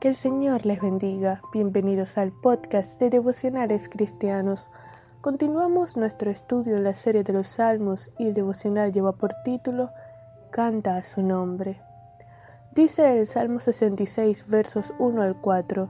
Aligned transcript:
Que 0.00 0.06
el 0.06 0.14
Señor 0.14 0.64
les 0.64 0.80
bendiga. 0.80 1.42
Bienvenidos 1.52 2.18
al 2.18 2.30
podcast 2.30 3.00
de 3.00 3.10
Devocionales 3.10 3.88
Cristianos. 3.88 4.68
Continuamos 5.20 5.96
nuestro 5.96 6.30
estudio 6.30 6.76
en 6.76 6.84
la 6.84 6.94
serie 6.94 7.24
de 7.24 7.32
los 7.32 7.48
Salmos 7.48 8.08
y 8.16 8.28
el 8.28 8.34
devocional 8.34 8.92
lleva 8.92 9.10
por 9.10 9.34
título 9.42 9.90
Canta 10.50 10.96
a 10.96 11.02
su 11.02 11.20
nombre. 11.20 11.80
Dice 12.76 13.18
el 13.18 13.26
Salmo 13.26 13.58
66, 13.58 14.46
versos 14.46 14.94
1 15.00 15.20
al 15.20 15.34
4. 15.34 15.88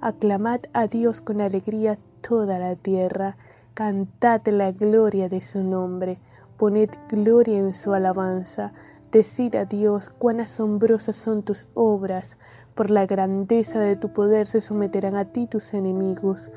Aclamad 0.00 0.60
a 0.72 0.86
Dios 0.86 1.20
con 1.20 1.42
alegría 1.42 1.98
toda 2.22 2.58
la 2.58 2.74
tierra, 2.74 3.36
cantad 3.74 4.40
la 4.46 4.72
gloria 4.72 5.28
de 5.28 5.42
su 5.42 5.62
nombre, 5.62 6.16
poned 6.56 6.88
gloria 7.10 7.58
en 7.58 7.74
su 7.74 7.92
alabanza, 7.92 8.72
decid 9.12 9.56
a 9.56 9.66
Dios 9.66 10.08
cuán 10.08 10.40
asombrosas 10.40 11.16
son 11.16 11.42
tus 11.42 11.68
obras, 11.74 12.38
por 12.74 12.90
la 12.90 13.06
grandeza 13.06 13.80
de 13.80 13.96
tu 13.96 14.12
poder 14.12 14.46
se 14.46 14.60
someterán 14.60 15.16
a 15.16 15.26
ti 15.26 15.46
tus 15.46 15.74
enemigos. 15.74 16.50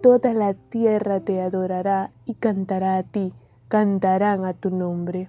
Toda 0.00 0.34
la 0.34 0.54
tierra 0.54 1.20
te 1.20 1.40
adorará 1.40 2.10
y 2.26 2.34
cantará 2.34 2.96
a 2.96 3.02
ti, 3.02 3.32
cantarán 3.68 4.44
a 4.44 4.52
tu 4.52 4.70
nombre. 4.70 5.28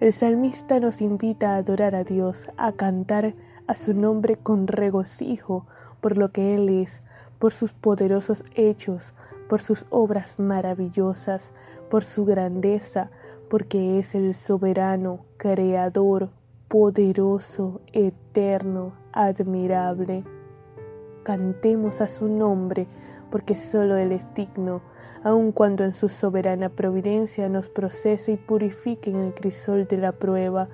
El 0.00 0.12
salmista 0.12 0.80
nos 0.80 1.00
invita 1.00 1.52
a 1.52 1.56
adorar 1.56 1.94
a 1.94 2.04
Dios, 2.04 2.50
a 2.56 2.72
cantar 2.72 3.34
a 3.66 3.74
su 3.74 3.94
nombre 3.94 4.36
con 4.36 4.66
regocijo 4.66 5.66
por 6.00 6.16
lo 6.16 6.30
que 6.30 6.54
Él 6.54 6.68
es, 6.68 7.00
por 7.38 7.52
sus 7.52 7.72
poderosos 7.72 8.44
hechos, 8.54 9.14
por 9.48 9.60
sus 9.60 9.86
obras 9.90 10.38
maravillosas, 10.38 11.52
por 11.90 12.04
su 12.04 12.24
grandeza, 12.24 13.10
porque 13.48 13.98
es 13.98 14.14
el 14.14 14.34
soberano, 14.34 15.20
creador, 15.36 16.30
poderoso, 16.74 17.82
eterno, 17.92 18.94
admirable. 19.12 20.24
Cantemos 21.22 22.00
a 22.00 22.08
su 22.08 22.26
nombre, 22.26 22.88
porque 23.30 23.54
solo 23.54 23.96
Él 23.96 24.10
es 24.10 24.34
digno, 24.34 24.82
aun 25.22 25.52
cuando 25.52 25.84
en 25.84 25.94
su 25.94 26.08
soberana 26.08 26.70
providencia 26.70 27.48
nos 27.48 27.68
procese 27.68 28.32
y 28.32 28.36
purifique 28.36 29.08
en 29.08 29.20
el 29.20 29.34
crisol 29.34 29.86
de 29.86 29.98
la 29.98 30.10
prueba, 30.10 30.68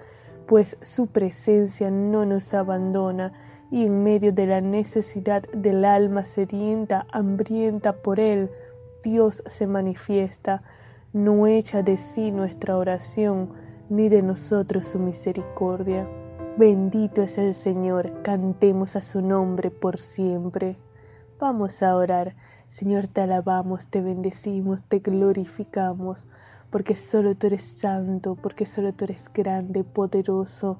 pues 0.47 0.79
su 0.81 1.09
presencia 1.09 1.91
no 1.91 2.25
nos 2.25 2.55
abandona, 2.55 3.35
y 3.71 3.85
en 3.85 4.03
medio 4.03 4.33
de 4.33 4.47
la 4.47 4.63
necesidad 4.63 5.43
del 5.53 5.85
alma 5.85 6.25
sedienta, 6.25 7.07
hambrienta 7.13 7.93
por 7.97 8.21
Él, 8.21 8.49
Dios 9.03 9.43
se 9.45 9.67
manifiesta, 9.67 10.63
no 11.13 11.47
echa 11.47 11.83
de 11.83 11.99
sí 11.99 12.31
nuestra 12.31 12.79
oración, 12.79 13.51
ni 13.91 14.09
de 14.09 14.23
nosotros 14.23 14.85
su 14.85 14.99
misericordia. 14.99 16.09
Bendito 16.57 17.23
es 17.23 17.37
el 17.37 17.55
Señor, 17.55 18.23
cantemos 18.23 18.97
a 18.97 19.01
su 19.01 19.21
nombre 19.21 19.71
por 19.71 19.99
siempre. 19.99 20.79
Vamos 21.39 21.83
a 21.83 21.95
orar. 21.97 22.35
Señor, 22.69 23.09
te 23.09 23.21
alabamos, 23.21 23.89
te 23.89 24.01
bendecimos, 24.01 24.85
te 24.85 25.01
glorificamos, 25.01 26.25
porque 26.71 26.95
solo 26.95 27.35
tú 27.35 27.49
eres 27.49 27.63
santo, 27.63 28.37
porque 28.37 28.65
solo 28.65 28.93
tú 28.93 29.05
eres 29.05 29.29
grande, 29.33 29.83
poderoso, 29.83 30.79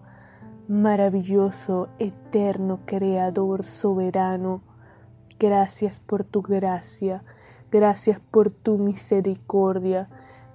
maravilloso, 0.69 1.89
eterno, 1.99 2.79
creador, 2.87 3.65
soberano. 3.65 4.63
Gracias 5.41 5.99
por 5.99 6.23
tu 6.23 6.43
gracia, 6.43 7.25
gracias 7.73 8.21
por 8.31 8.51
tu 8.51 8.79
misericordia, 8.79 10.09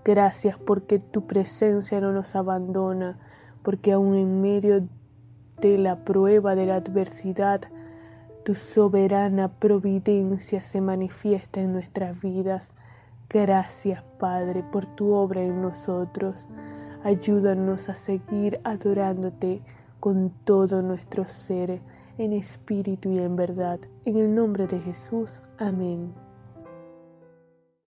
gracias 0.05 0.57
porque 0.57 0.99
tu 0.99 1.25
presencia 1.25 1.99
no 1.99 2.13
nos 2.13 2.35
abandona, 2.35 3.17
porque 3.63 3.91
aun 3.91 4.15
en 4.15 4.41
medio 4.41 4.87
de 5.59 5.77
la 5.77 6.05
prueba, 6.05 6.55
de 6.55 6.67
la 6.67 6.75
adversidad, 6.75 7.61
tu 8.43 8.53
soberana 8.53 9.47
providencia 9.47 10.61
se 10.61 10.79
manifiesta 10.79 11.59
en 11.59 11.73
nuestras 11.73 12.21
vidas. 12.21 12.73
Gracias, 13.27 14.03
Padre, 14.19 14.63
por 14.71 14.85
tu 14.85 15.13
obra 15.13 15.41
en 15.41 15.63
nosotros. 15.63 16.47
Ayúdanos 17.03 17.89
a 17.89 17.95
seguir 17.95 18.59
adorándote 18.63 19.61
con 19.99 20.31
todo 20.43 20.83
nuestro 20.83 21.27
ser, 21.27 21.81
en 22.19 22.33
espíritu 22.33 23.09
y 23.09 23.17
en 23.17 23.35
verdad. 23.35 23.79
En 24.05 24.17
el 24.17 24.35
nombre 24.35 24.67
de 24.67 24.79
Jesús. 24.79 25.41
Amén. 25.57 26.13